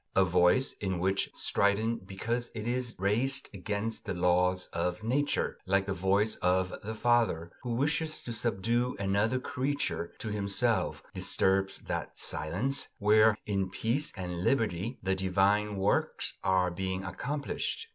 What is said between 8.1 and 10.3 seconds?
to subdue another creature to